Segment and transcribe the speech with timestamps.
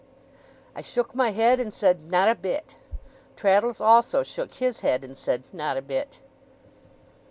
[0.75, 2.73] I shook my head, and said, 'Not a bit.'
[3.35, 6.17] Traddles also shook his head, and said, 'Not a bit.